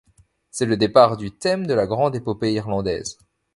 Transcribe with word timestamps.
C'est 0.49 0.65
le 0.65 0.77
départ 0.77 1.15
du 1.15 1.29
thème 1.29 1.67
de 1.67 1.75
la 1.75 1.85
grande 1.85 2.15
épopée 2.15 2.51
irlandaise. 2.53 3.19